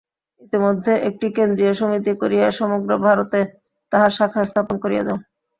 [0.41, 3.39] ইতোমধ্যে একটি কেন্দ্রীয় সমিতি করিয়া সমগ্র ভারতে
[3.91, 5.17] তাহার শাখা স্থাপন করিয়া যাও।